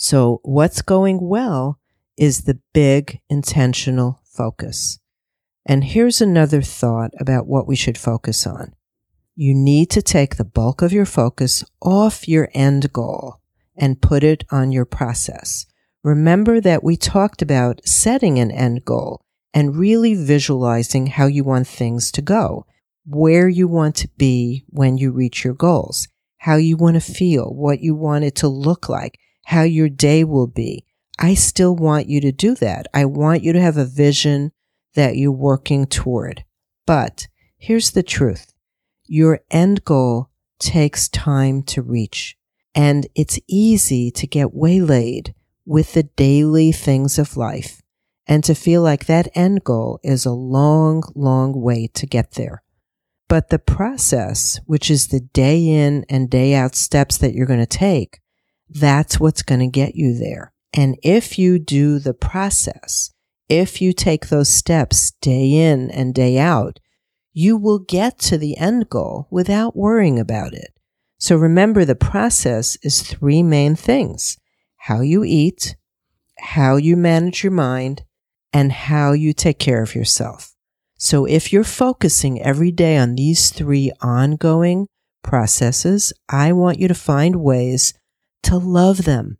So 0.02 0.40
what's 0.44 0.80
going 0.80 1.28
well 1.28 1.78
is 2.16 2.44
the 2.44 2.58
big 2.72 3.20
intentional 3.28 4.22
focus. 4.24 4.98
And 5.66 5.84
here's 5.84 6.22
another 6.22 6.62
thought 6.62 7.10
about 7.20 7.46
what 7.46 7.68
we 7.68 7.76
should 7.76 7.98
focus 7.98 8.46
on. 8.46 8.72
You 9.36 9.54
need 9.54 9.90
to 9.90 10.00
take 10.00 10.36
the 10.36 10.44
bulk 10.44 10.80
of 10.80 10.90
your 10.90 11.04
focus 11.04 11.66
off 11.82 12.26
your 12.26 12.48
end 12.54 12.94
goal 12.94 13.42
and 13.76 14.00
put 14.00 14.24
it 14.24 14.42
on 14.50 14.72
your 14.72 14.86
process. 14.86 15.66
Remember 16.02 16.62
that 16.62 16.82
we 16.82 16.96
talked 16.96 17.42
about 17.42 17.86
setting 17.86 18.38
an 18.38 18.50
end 18.50 18.86
goal 18.86 19.20
and 19.52 19.76
really 19.76 20.14
visualizing 20.14 21.08
how 21.08 21.26
you 21.26 21.44
want 21.44 21.66
things 21.66 22.10
to 22.12 22.22
go, 22.22 22.64
where 23.04 23.50
you 23.50 23.68
want 23.68 23.96
to 23.96 24.08
be 24.16 24.64
when 24.68 24.96
you 24.96 25.12
reach 25.12 25.44
your 25.44 25.52
goals, 25.52 26.08
how 26.38 26.56
you 26.56 26.78
want 26.78 26.94
to 26.94 27.00
feel, 27.00 27.52
what 27.52 27.80
you 27.80 27.94
want 27.94 28.24
it 28.24 28.34
to 28.36 28.48
look 28.48 28.88
like, 28.88 29.18
how 29.44 29.62
your 29.62 29.88
day 29.88 30.24
will 30.24 30.46
be. 30.46 30.84
I 31.18 31.34
still 31.34 31.76
want 31.76 32.08
you 32.08 32.20
to 32.22 32.32
do 32.32 32.54
that. 32.56 32.86
I 32.94 33.04
want 33.04 33.42
you 33.42 33.52
to 33.52 33.60
have 33.60 33.76
a 33.76 33.84
vision 33.84 34.52
that 34.94 35.16
you're 35.16 35.32
working 35.32 35.86
toward. 35.86 36.44
But 36.86 37.28
here's 37.58 37.90
the 37.90 38.02
truth. 38.02 38.52
Your 39.06 39.40
end 39.50 39.84
goal 39.84 40.30
takes 40.58 41.08
time 41.08 41.62
to 41.64 41.82
reach. 41.82 42.36
And 42.74 43.06
it's 43.14 43.40
easy 43.48 44.10
to 44.12 44.26
get 44.26 44.54
waylaid 44.54 45.34
with 45.66 45.92
the 45.94 46.04
daily 46.04 46.72
things 46.72 47.18
of 47.18 47.36
life 47.36 47.82
and 48.26 48.44
to 48.44 48.54
feel 48.54 48.82
like 48.82 49.06
that 49.06 49.28
end 49.34 49.64
goal 49.64 49.98
is 50.02 50.24
a 50.24 50.30
long, 50.30 51.02
long 51.14 51.60
way 51.60 51.88
to 51.94 52.06
get 52.06 52.32
there. 52.32 52.62
But 53.28 53.50
the 53.50 53.58
process, 53.58 54.60
which 54.66 54.90
is 54.90 55.08
the 55.08 55.20
day 55.20 55.68
in 55.68 56.04
and 56.08 56.30
day 56.30 56.54
out 56.54 56.74
steps 56.74 57.18
that 57.18 57.34
you're 57.34 57.46
going 57.46 57.60
to 57.60 57.66
take, 57.66 58.20
that's 58.70 59.18
what's 59.18 59.42
going 59.42 59.60
to 59.60 59.66
get 59.66 59.94
you 59.94 60.16
there. 60.16 60.52
And 60.72 60.96
if 61.02 61.38
you 61.38 61.58
do 61.58 61.98
the 61.98 62.14
process, 62.14 63.10
if 63.48 63.82
you 63.82 63.92
take 63.92 64.28
those 64.28 64.48
steps 64.48 65.10
day 65.20 65.52
in 65.52 65.90
and 65.90 66.14
day 66.14 66.38
out, 66.38 66.78
you 67.32 67.56
will 67.56 67.80
get 67.80 68.18
to 68.18 68.38
the 68.38 68.56
end 68.56 68.88
goal 68.88 69.26
without 69.30 69.76
worrying 69.76 70.18
about 70.18 70.52
it. 70.52 70.72
So 71.18 71.36
remember 71.36 71.84
the 71.84 71.96
process 71.96 72.78
is 72.82 73.02
three 73.02 73.42
main 73.42 73.76
things. 73.76 74.38
How 74.76 75.00
you 75.00 75.24
eat, 75.24 75.76
how 76.38 76.76
you 76.76 76.96
manage 76.96 77.44
your 77.44 77.52
mind, 77.52 78.04
and 78.52 78.72
how 78.72 79.12
you 79.12 79.32
take 79.32 79.58
care 79.58 79.82
of 79.82 79.94
yourself. 79.94 80.54
So 80.96 81.24
if 81.24 81.52
you're 81.52 81.64
focusing 81.64 82.40
every 82.42 82.72
day 82.72 82.96
on 82.96 83.14
these 83.14 83.50
three 83.50 83.90
ongoing 84.00 84.86
processes, 85.22 86.12
I 86.28 86.52
want 86.52 86.78
you 86.78 86.88
to 86.88 86.94
find 86.94 87.36
ways 87.36 87.94
to 88.44 88.56
love 88.56 89.04
them. 89.04 89.38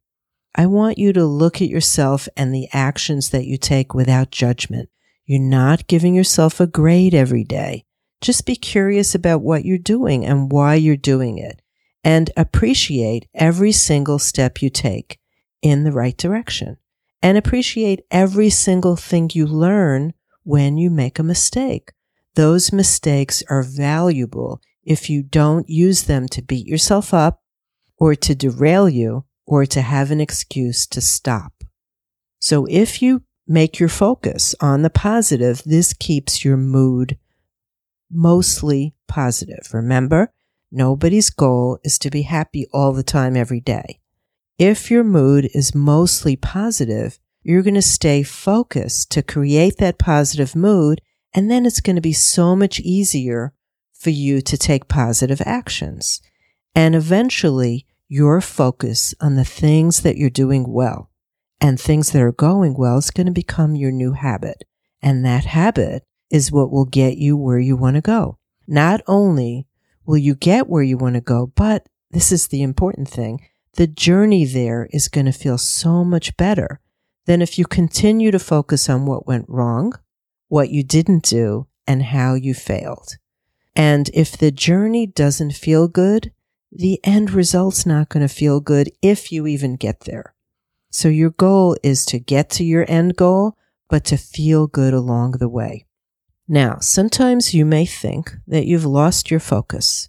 I 0.54 0.66
want 0.66 0.98
you 0.98 1.12
to 1.12 1.24
look 1.24 1.62
at 1.62 1.68
yourself 1.68 2.28
and 2.36 2.54
the 2.54 2.68
actions 2.72 3.30
that 3.30 3.46
you 3.46 3.56
take 3.56 3.94
without 3.94 4.30
judgment. 4.30 4.88
You're 5.24 5.40
not 5.40 5.86
giving 5.86 6.14
yourself 6.14 6.58
a 6.58 6.66
grade 6.66 7.14
every 7.14 7.44
day. 7.44 7.84
Just 8.20 8.46
be 8.46 8.56
curious 8.56 9.14
about 9.14 9.42
what 9.42 9.64
you're 9.64 9.78
doing 9.78 10.26
and 10.26 10.50
why 10.50 10.74
you're 10.74 10.96
doing 10.96 11.38
it 11.38 11.62
and 12.02 12.30
appreciate 12.36 13.28
every 13.34 13.72
single 13.72 14.18
step 14.18 14.60
you 14.60 14.70
take 14.70 15.18
in 15.62 15.84
the 15.84 15.92
right 15.92 16.16
direction 16.16 16.76
and 17.22 17.36
appreciate 17.38 18.00
every 18.10 18.50
single 18.50 18.96
thing 18.96 19.30
you 19.32 19.46
learn 19.46 20.12
when 20.42 20.76
you 20.78 20.90
make 20.90 21.18
a 21.18 21.22
mistake. 21.22 21.92
Those 22.34 22.72
mistakes 22.72 23.42
are 23.48 23.62
valuable 23.62 24.60
if 24.82 25.10
you 25.10 25.22
don't 25.22 25.68
use 25.68 26.04
them 26.04 26.26
to 26.28 26.42
beat 26.42 26.66
yourself 26.66 27.12
up 27.12 27.42
or 28.00 28.16
to 28.16 28.34
derail 28.34 28.88
you 28.88 29.24
or 29.46 29.66
to 29.66 29.80
have 29.80 30.10
an 30.10 30.20
excuse 30.20 30.86
to 30.88 31.00
stop. 31.00 31.52
So 32.40 32.66
if 32.68 33.00
you 33.00 33.22
make 33.46 33.78
your 33.78 33.88
focus 33.88 34.54
on 34.60 34.82
the 34.82 34.90
positive, 34.90 35.62
this 35.64 35.92
keeps 35.92 36.44
your 36.44 36.56
mood 36.56 37.18
mostly 38.10 38.94
positive. 39.06 39.68
Remember, 39.72 40.32
Nobody's 40.72 41.30
goal 41.30 41.78
is 41.82 41.98
to 41.98 42.10
be 42.10 42.22
happy 42.22 42.66
all 42.72 42.92
the 42.92 43.02
time 43.02 43.36
every 43.36 43.60
day. 43.60 43.98
If 44.56 44.90
your 44.90 45.02
mood 45.02 45.48
is 45.52 45.74
mostly 45.74 46.36
positive, 46.36 47.18
you're 47.42 47.62
going 47.62 47.74
to 47.74 47.82
stay 47.82 48.22
focused 48.22 49.10
to 49.12 49.22
create 49.22 49.78
that 49.78 49.98
positive 49.98 50.54
mood, 50.54 51.00
and 51.34 51.50
then 51.50 51.66
it's 51.66 51.80
going 51.80 51.96
to 51.96 52.02
be 52.02 52.12
so 52.12 52.54
much 52.54 52.78
easier 52.78 53.52
for 53.92 54.10
you 54.10 54.40
to 54.42 54.56
take 54.56 54.86
positive 54.86 55.42
actions. 55.44 56.20
And 56.74 56.94
eventually, 56.94 57.86
your 58.10 58.40
focus 58.40 59.14
on 59.20 59.36
the 59.36 59.44
things 59.44 60.00
that 60.00 60.16
you're 60.16 60.28
doing 60.28 60.64
well 60.68 61.08
and 61.60 61.78
things 61.78 62.10
that 62.10 62.20
are 62.20 62.32
going 62.32 62.74
well 62.74 62.98
is 62.98 63.12
going 63.12 63.28
to 63.28 63.32
become 63.32 63.76
your 63.76 63.92
new 63.92 64.12
habit. 64.12 64.64
And 65.00 65.24
that 65.24 65.44
habit 65.44 66.02
is 66.28 66.50
what 66.50 66.72
will 66.72 66.86
get 66.86 67.18
you 67.18 67.36
where 67.36 67.60
you 67.60 67.76
want 67.76 67.94
to 67.94 68.00
go. 68.00 68.36
Not 68.66 69.00
only 69.06 69.68
will 70.04 70.18
you 70.18 70.34
get 70.34 70.68
where 70.68 70.82
you 70.82 70.98
want 70.98 71.14
to 71.14 71.20
go? 71.20 71.52
But 71.54 71.86
this 72.10 72.32
is 72.32 72.48
the 72.48 72.62
important 72.62 73.08
thing. 73.08 73.46
The 73.74 73.86
journey 73.86 74.44
there 74.44 74.88
is 74.90 75.06
going 75.06 75.26
to 75.26 75.32
feel 75.32 75.56
so 75.56 76.04
much 76.04 76.36
better 76.36 76.80
than 77.26 77.40
if 77.40 77.60
you 77.60 77.64
continue 77.64 78.32
to 78.32 78.40
focus 78.40 78.88
on 78.88 79.06
what 79.06 79.28
went 79.28 79.48
wrong, 79.48 79.92
what 80.48 80.70
you 80.70 80.82
didn't 80.82 81.22
do, 81.22 81.68
and 81.86 82.02
how 82.02 82.34
you 82.34 82.54
failed. 82.54 83.18
And 83.76 84.10
if 84.12 84.36
the 84.36 84.50
journey 84.50 85.06
doesn't 85.06 85.52
feel 85.52 85.86
good, 85.86 86.32
the 86.72 87.00
end 87.04 87.32
result's 87.32 87.84
not 87.84 88.08
going 88.08 88.26
to 88.26 88.32
feel 88.32 88.60
good 88.60 88.90
if 89.02 89.32
you 89.32 89.46
even 89.46 89.76
get 89.76 90.00
there. 90.00 90.34
So 90.90 91.08
your 91.08 91.30
goal 91.30 91.76
is 91.82 92.04
to 92.06 92.18
get 92.18 92.50
to 92.50 92.64
your 92.64 92.84
end 92.88 93.16
goal, 93.16 93.56
but 93.88 94.04
to 94.06 94.16
feel 94.16 94.66
good 94.66 94.94
along 94.94 95.32
the 95.32 95.48
way. 95.48 95.86
Now, 96.48 96.78
sometimes 96.80 97.54
you 97.54 97.64
may 97.64 97.86
think 97.86 98.32
that 98.46 98.66
you've 98.66 98.84
lost 98.84 99.30
your 99.30 99.40
focus. 99.40 100.08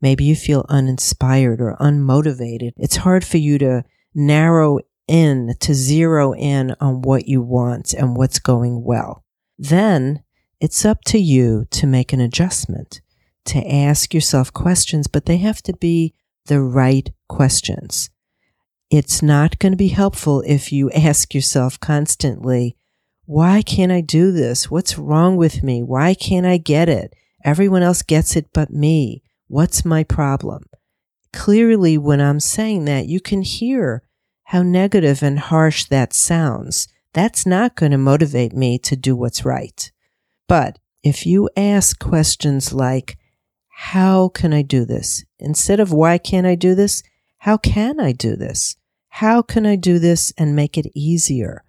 Maybe 0.00 0.24
you 0.24 0.34
feel 0.34 0.64
uninspired 0.68 1.60
or 1.60 1.76
unmotivated. 1.80 2.72
It's 2.76 2.96
hard 2.96 3.24
for 3.24 3.36
you 3.36 3.58
to 3.58 3.84
narrow 4.14 4.80
in, 5.06 5.54
to 5.60 5.74
zero 5.74 6.32
in 6.34 6.74
on 6.80 7.02
what 7.02 7.28
you 7.28 7.42
want 7.42 7.92
and 7.92 8.16
what's 8.16 8.38
going 8.38 8.82
well. 8.84 9.24
Then 9.58 10.22
it's 10.60 10.84
up 10.84 11.04
to 11.06 11.18
you 11.18 11.66
to 11.72 11.86
make 11.86 12.12
an 12.12 12.20
adjustment, 12.20 13.00
to 13.46 13.66
ask 13.66 14.14
yourself 14.14 14.52
questions, 14.52 15.06
but 15.06 15.26
they 15.26 15.38
have 15.38 15.62
to 15.62 15.72
be 15.74 16.14
the 16.46 16.60
right 16.60 17.10
questions. 17.28 18.10
It's 18.90 19.22
not 19.22 19.58
going 19.58 19.72
to 19.72 19.76
be 19.76 19.88
helpful 19.88 20.42
if 20.46 20.72
you 20.72 20.90
ask 20.92 21.34
yourself 21.34 21.80
constantly, 21.80 22.76
why 23.24 23.62
can't 23.62 23.92
I 23.92 24.00
do 24.00 24.32
this? 24.32 24.70
What's 24.70 24.98
wrong 24.98 25.36
with 25.36 25.62
me? 25.62 25.82
Why 25.82 26.14
can't 26.14 26.44
I 26.44 26.58
get 26.58 26.88
it? 26.88 27.14
Everyone 27.44 27.82
else 27.82 28.02
gets 28.02 28.36
it 28.36 28.48
but 28.52 28.70
me. 28.70 29.22
What's 29.48 29.84
my 29.84 30.04
problem? 30.04 30.64
Clearly, 31.32 31.96
when 31.96 32.20
I'm 32.20 32.40
saying 32.40 32.84
that, 32.86 33.06
you 33.06 33.20
can 33.20 33.42
hear 33.42 34.02
how 34.44 34.62
negative 34.62 35.22
and 35.22 35.38
harsh 35.38 35.86
that 35.86 36.12
sounds. 36.12 36.88
That's 37.14 37.46
not 37.46 37.76
going 37.76 37.92
to 37.92 37.98
motivate 37.98 38.52
me 38.52 38.78
to 38.80 38.96
do 38.96 39.16
what's 39.16 39.44
right. 39.44 39.90
But 40.48 40.78
if 41.02 41.26
you 41.26 41.48
ask 41.56 41.98
questions 41.98 42.72
like, 42.72 43.18
how 43.86 44.28
can 44.28 44.54
I 44.54 44.62
do 44.62 44.84
this? 44.84 45.24
Instead 45.40 45.80
of 45.80 45.92
why 45.92 46.16
can't 46.16 46.46
I 46.46 46.54
do 46.54 46.76
this? 46.76 47.02
How 47.38 47.56
can 47.56 47.98
I 47.98 48.12
do 48.12 48.36
this? 48.36 48.76
How 49.08 49.42
can 49.42 49.66
I 49.66 49.74
do 49.74 49.98
this 49.98 50.32
and 50.38 50.54
make 50.54 50.78
it 50.78 50.86
easier? 50.94 51.64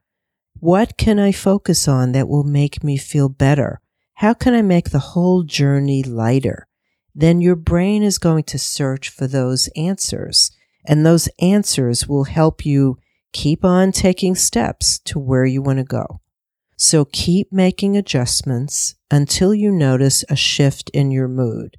What 0.60 0.96
can 0.96 1.18
I 1.18 1.32
focus 1.32 1.88
on 1.88 2.12
that 2.12 2.28
will 2.30 2.44
make 2.44 2.84
me 2.84 2.98
feel 2.98 3.30
better? 3.30 3.82
How 4.14 4.36
can 4.36 4.54
I 4.54 4.62
make 4.62 4.92
the 4.92 5.14
whole 5.14 5.42
journey 5.42 6.04
lighter? 6.04 6.68
Then 7.16 7.42
your 7.42 7.56
brain 7.56 8.04
is 8.04 8.20
going 8.20 8.44
to 8.44 8.60
search 8.60 9.10
for 9.10 9.26
those 9.26 9.68
answers 9.76 10.52
and 10.86 11.04
those 11.04 11.28
answers 11.40 12.08
will 12.08 12.26
help 12.26 12.64
you 12.64 13.00
keep 13.34 13.66
on 13.66 13.92
taking 13.92 14.36
steps 14.36 15.00
to 15.06 15.18
where 15.18 15.46
you 15.46 15.64
want 15.64 15.80
to 15.80 15.84
go. 15.84 16.22
So 16.78 17.06
keep 17.06 17.52
making 17.52 17.98
adjustments 17.98 18.94
until 19.10 19.54
you 19.54 19.72
notice 19.72 20.24
a 20.30 20.36
shift 20.36 20.92
in 20.92 21.10
your 21.10 21.28
mood. 21.28 21.78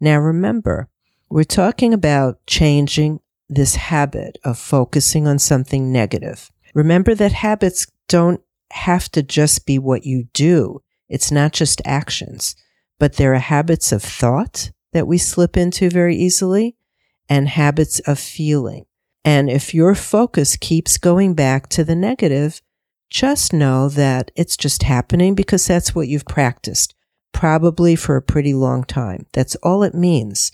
Now 0.00 0.18
remember, 0.18 0.88
we're 1.28 1.44
talking 1.44 1.92
about 1.92 2.44
changing 2.46 3.20
this 3.48 3.76
habit 3.76 4.38
of 4.44 4.58
focusing 4.58 5.26
on 5.26 5.38
something 5.38 5.92
negative. 5.92 6.50
Remember 6.74 7.14
that 7.14 7.32
habits 7.32 7.86
don't 8.08 8.40
have 8.72 9.10
to 9.12 9.22
just 9.22 9.66
be 9.66 9.78
what 9.78 10.04
you 10.04 10.28
do. 10.32 10.82
It's 11.08 11.30
not 11.30 11.52
just 11.52 11.82
actions, 11.84 12.54
but 12.98 13.14
there 13.14 13.34
are 13.34 13.38
habits 13.38 13.92
of 13.92 14.02
thought 14.02 14.70
that 14.92 15.06
we 15.06 15.18
slip 15.18 15.56
into 15.56 15.90
very 15.90 16.16
easily 16.16 16.76
and 17.28 17.48
habits 17.48 18.00
of 18.00 18.18
feeling. 18.18 18.86
And 19.24 19.50
if 19.50 19.74
your 19.74 19.94
focus 19.94 20.56
keeps 20.56 20.98
going 20.98 21.34
back 21.34 21.68
to 21.70 21.84
the 21.84 21.94
negative, 21.94 22.62
just 23.10 23.52
know 23.52 23.88
that 23.88 24.30
it's 24.36 24.56
just 24.56 24.84
happening 24.84 25.34
because 25.34 25.66
that's 25.66 25.94
what 25.94 26.08
you've 26.08 26.24
practiced, 26.24 26.94
probably 27.32 27.96
for 27.96 28.16
a 28.16 28.22
pretty 28.22 28.54
long 28.54 28.84
time. 28.84 29.26
That's 29.32 29.56
all 29.56 29.82
it 29.82 29.94
means. 29.94 30.52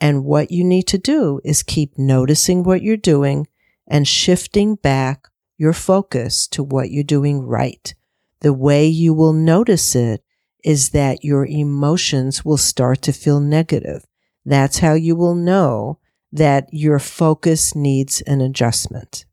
And 0.00 0.24
what 0.24 0.50
you 0.50 0.64
need 0.64 0.86
to 0.88 0.98
do 0.98 1.40
is 1.44 1.62
keep 1.62 1.98
noticing 1.98 2.62
what 2.62 2.82
you're 2.82 2.96
doing 2.96 3.46
and 3.86 4.06
shifting 4.06 4.74
back 4.74 5.28
your 5.56 5.72
focus 5.72 6.46
to 6.48 6.62
what 6.62 6.90
you're 6.90 7.04
doing 7.04 7.42
right. 7.42 7.94
The 8.40 8.52
way 8.52 8.86
you 8.86 9.14
will 9.14 9.32
notice 9.32 9.94
it 9.96 10.22
is 10.62 10.90
that 10.90 11.24
your 11.24 11.46
emotions 11.46 12.44
will 12.44 12.56
start 12.56 13.00
to 13.02 13.12
feel 13.12 13.40
negative. 13.40 14.04
That's 14.44 14.78
how 14.78 14.94
you 14.94 15.16
will 15.16 15.34
know 15.34 15.98
that 16.32 16.68
your 16.72 16.98
focus 16.98 17.74
needs 17.74 18.20
an 18.22 18.40
adjustment. 18.40 19.24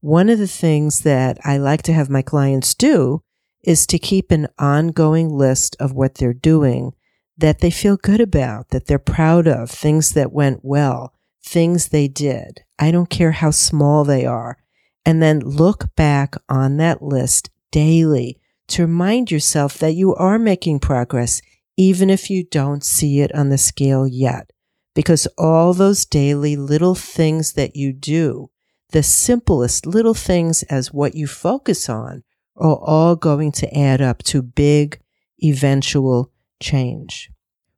One 0.00 0.28
of 0.28 0.38
the 0.38 0.48
things 0.48 1.02
that 1.02 1.38
I 1.44 1.58
like 1.58 1.82
to 1.82 1.92
have 1.92 2.10
my 2.10 2.22
clients 2.22 2.74
do 2.74 3.22
is 3.62 3.86
to 3.86 3.98
keep 3.98 4.30
an 4.30 4.48
ongoing 4.58 5.28
list 5.28 5.76
of 5.78 5.92
what 5.92 6.16
they're 6.16 6.32
doing 6.32 6.92
that 7.36 7.60
they 7.60 7.70
feel 7.70 7.96
good 7.96 8.20
about, 8.20 8.68
that 8.70 8.86
they're 8.86 8.98
proud 8.98 9.46
of, 9.46 9.70
things 9.70 10.12
that 10.12 10.32
went 10.32 10.60
well, 10.62 11.14
things 11.44 11.88
they 11.88 12.08
did. 12.08 12.60
I 12.78 12.90
don't 12.90 13.10
care 13.10 13.32
how 13.32 13.50
small 13.50 14.04
they 14.04 14.26
are. 14.26 14.58
And 15.04 15.22
then 15.22 15.40
look 15.40 15.94
back 15.96 16.34
on 16.48 16.76
that 16.76 17.02
list 17.02 17.50
daily 17.70 18.38
to 18.68 18.82
remind 18.82 19.30
yourself 19.30 19.78
that 19.78 19.94
you 19.94 20.14
are 20.14 20.38
making 20.38 20.80
progress, 20.80 21.42
even 21.76 22.10
if 22.10 22.30
you 22.30 22.44
don't 22.44 22.84
see 22.84 23.20
it 23.20 23.34
on 23.34 23.48
the 23.48 23.58
scale 23.58 24.06
yet 24.06 24.52
because 24.94 25.26
all 25.38 25.72
those 25.72 26.04
daily 26.04 26.56
little 26.56 26.94
things 26.94 27.54
that 27.54 27.76
you 27.76 27.92
do, 27.92 28.50
the 28.90 29.02
simplest 29.02 29.86
little 29.86 30.14
things 30.14 30.62
as 30.64 30.92
what 30.92 31.14
you 31.14 31.26
focus 31.26 31.88
on, 31.88 32.22
are 32.56 32.76
all 32.76 33.16
going 33.16 33.52
to 33.52 33.78
add 33.78 34.00
up 34.00 34.22
to 34.24 34.42
big 34.42 35.00
eventual 35.42 36.30
change. 36.60 37.30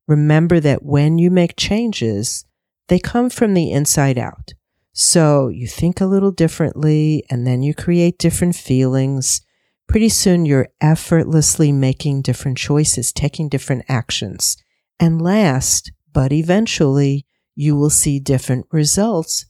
Remember 0.06 0.60
that 0.60 0.84
when 0.84 1.18
you 1.18 1.30
make 1.30 1.56
changes, 1.56 2.44
they 2.88 2.98
come 2.98 3.30
from 3.30 3.54
the 3.54 3.72
inside 3.72 4.18
out. 4.18 4.52
So 4.92 5.48
you 5.48 5.66
think 5.66 6.00
a 6.00 6.06
little 6.06 6.30
differently 6.30 7.24
and 7.30 7.46
then 7.46 7.62
you 7.62 7.74
create 7.74 8.18
different 8.18 8.54
feelings. 8.54 9.40
Pretty 9.88 10.08
soon 10.08 10.46
you're 10.46 10.68
effortlessly 10.80 11.72
making 11.72 12.22
different 12.22 12.58
choices, 12.58 13.12
taking 13.12 13.48
different 13.48 13.84
actions. 13.88 14.56
And 15.00 15.20
last, 15.20 15.90
but 16.12 16.32
eventually 16.32 17.26
you 17.56 17.74
will 17.74 17.90
see 17.90 18.20
different 18.20 18.66
results 18.70 19.46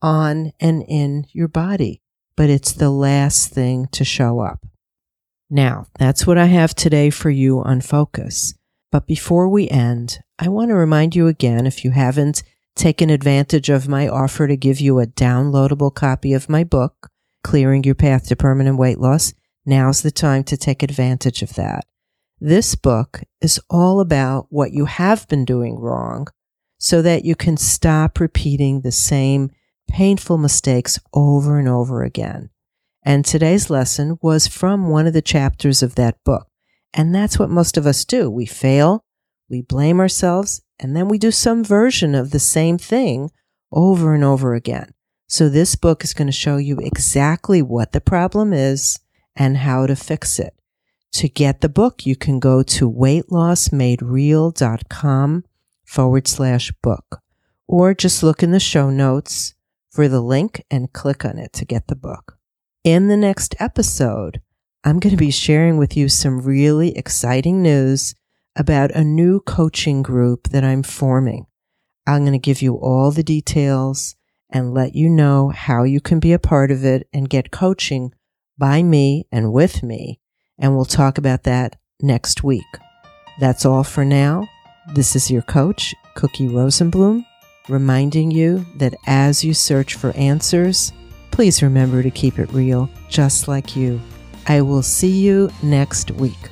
on 0.00 0.52
and 0.60 0.84
in 0.86 1.26
your 1.32 1.48
body. 1.48 2.03
But 2.36 2.50
it's 2.50 2.72
the 2.72 2.90
last 2.90 3.52
thing 3.52 3.88
to 3.92 4.04
show 4.04 4.40
up. 4.40 4.66
Now, 5.50 5.86
that's 5.98 6.26
what 6.26 6.38
I 6.38 6.46
have 6.46 6.74
today 6.74 7.10
for 7.10 7.30
you 7.30 7.60
on 7.60 7.80
focus. 7.80 8.54
But 8.90 9.06
before 9.06 9.48
we 9.48 9.68
end, 9.68 10.20
I 10.38 10.48
want 10.48 10.70
to 10.70 10.74
remind 10.74 11.14
you 11.14 11.26
again 11.26 11.66
if 11.66 11.84
you 11.84 11.90
haven't 11.92 12.42
taken 12.74 13.10
advantage 13.10 13.68
of 13.68 13.88
my 13.88 14.08
offer 14.08 14.48
to 14.48 14.56
give 14.56 14.80
you 14.80 14.98
a 14.98 15.06
downloadable 15.06 15.94
copy 15.94 16.32
of 16.32 16.48
my 16.48 16.64
book, 16.64 17.08
Clearing 17.42 17.84
Your 17.84 17.94
Path 17.94 18.28
to 18.28 18.36
Permanent 18.36 18.78
Weight 18.78 18.98
Loss, 18.98 19.34
now's 19.64 20.02
the 20.02 20.10
time 20.10 20.44
to 20.44 20.56
take 20.56 20.82
advantage 20.82 21.42
of 21.42 21.54
that. 21.54 21.84
This 22.40 22.74
book 22.74 23.22
is 23.40 23.60
all 23.70 24.00
about 24.00 24.46
what 24.50 24.72
you 24.72 24.86
have 24.86 25.28
been 25.28 25.44
doing 25.44 25.78
wrong 25.78 26.26
so 26.78 27.00
that 27.02 27.24
you 27.24 27.34
can 27.34 27.56
stop 27.56 28.18
repeating 28.18 28.80
the 28.80 28.92
same 28.92 29.50
painful 29.88 30.38
mistakes 30.38 30.98
over 31.12 31.58
and 31.58 31.68
over 31.68 32.02
again. 32.02 32.50
And 33.04 33.24
today's 33.24 33.70
lesson 33.70 34.18
was 34.22 34.46
from 34.46 34.88
one 34.88 35.06
of 35.06 35.12
the 35.12 35.22
chapters 35.22 35.82
of 35.82 35.94
that 35.96 36.16
book. 36.24 36.48
And 36.92 37.14
that's 37.14 37.38
what 37.38 37.50
most 37.50 37.76
of 37.76 37.86
us 37.86 38.04
do. 38.04 38.30
We 38.30 38.46
fail, 38.46 39.04
we 39.50 39.62
blame 39.62 40.00
ourselves, 40.00 40.62
and 40.80 40.96
then 40.96 41.08
we 41.08 41.18
do 41.18 41.30
some 41.30 41.62
version 41.62 42.14
of 42.14 42.30
the 42.30 42.38
same 42.38 42.78
thing 42.78 43.30
over 43.72 44.14
and 44.14 44.24
over 44.24 44.54
again. 44.54 44.94
So 45.26 45.48
this 45.48 45.76
book 45.76 46.04
is 46.04 46.14
going 46.14 46.28
to 46.28 46.32
show 46.32 46.56
you 46.56 46.78
exactly 46.78 47.60
what 47.60 47.92
the 47.92 48.00
problem 48.00 48.52
is 48.52 48.98
and 49.36 49.58
how 49.58 49.86
to 49.86 49.96
fix 49.96 50.38
it. 50.38 50.54
To 51.14 51.28
get 51.28 51.60
the 51.60 51.68
book, 51.68 52.06
you 52.06 52.16
can 52.16 52.40
go 52.40 52.62
to 52.62 52.90
weightlossmadereal.com 52.90 55.44
forward 55.84 56.26
slash 56.26 56.72
book, 56.82 57.20
or 57.68 57.94
just 57.94 58.22
look 58.22 58.42
in 58.42 58.50
the 58.50 58.60
show 58.60 58.90
notes 58.90 59.54
for 59.94 60.08
the 60.08 60.20
link 60.20 60.64
and 60.70 60.92
click 60.92 61.24
on 61.24 61.38
it 61.38 61.52
to 61.54 61.64
get 61.64 61.86
the 61.86 61.96
book. 61.96 62.36
In 62.82 63.08
the 63.08 63.16
next 63.16 63.54
episode, 63.60 64.40
I'm 64.82 64.98
going 64.98 65.12
to 65.12 65.16
be 65.16 65.30
sharing 65.30 65.78
with 65.78 65.96
you 65.96 66.08
some 66.08 66.40
really 66.40 66.96
exciting 66.98 67.62
news 67.62 68.14
about 68.56 68.90
a 68.90 69.04
new 69.04 69.40
coaching 69.40 70.02
group 70.02 70.48
that 70.48 70.64
I'm 70.64 70.82
forming. 70.82 71.46
I'm 72.06 72.22
going 72.22 72.32
to 72.32 72.38
give 72.38 72.60
you 72.60 72.74
all 72.74 73.10
the 73.10 73.22
details 73.22 74.16
and 74.50 74.74
let 74.74 74.94
you 74.94 75.08
know 75.08 75.50
how 75.50 75.84
you 75.84 76.00
can 76.00 76.18
be 76.20 76.32
a 76.32 76.38
part 76.38 76.70
of 76.70 76.84
it 76.84 77.08
and 77.12 77.30
get 77.30 77.50
coaching 77.50 78.12
by 78.58 78.82
me 78.82 79.26
and 79.32 79.52
with 79.52 79.82
me 79.82 80.20
and 80.58 80.74
we'll 80.74 80.84
talk 80.84 81.18
about 81.18 81.44
that 81.44 81.76
next 82.00 82.42
week. 82.42 82.64
That's 83.40 83.64
all 83.64 83.84
for 83.84 84.04
now. 84.04 84.48
This 84.94 85.16
is 85.16 85.30
your 85.30 85.42
coach, 85.42 85.94
Cookie 86.14 86.48
Rosenblum, 86.48 87.24
reminding 87.68 88.30
you 88.30 88.64
that 88.76 88.94
as 89.06 89.44
you 89.44 89.54
search 89.54 89.94
for 89.94 90.10
answers, 90.16 90.92
please 91.30 91.62
remember 91.62 92.02
to 92.02 92.10
keep 92.10 92.38
it 92.38 92.52
real, 92.52 92.88
just 93.08 93.48
like 93.48 93.74
you. 93.74 94.00
I 94.46 94.60
will 94.60 94.82
see 94.82 95.10
you 95.10 95.50
next 95.62 96.10
week. 96.12 96.50